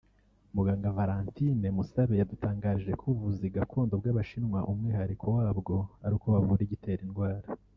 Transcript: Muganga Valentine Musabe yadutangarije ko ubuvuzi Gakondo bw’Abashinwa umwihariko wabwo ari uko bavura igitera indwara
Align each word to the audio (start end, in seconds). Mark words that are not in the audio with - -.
Muganga 0.55 0.95
Valentine 0.97 1.67
Musabe 1.77 2.13
yadutangarije 2.17 2.91
ko 2.99 3.03
ubuvuzi 3.07 3.45
Gakondo 3.55 3.93
bw’Abashinwa 4.01 4.59
umwihariko 4.71 5.25
wabwo 5.37 5.75
ari 6.05 6.13
uko 6.17 6.27
bavura 6.33 6.61
igitera 6.65 7.01
indwara 7.07 7.47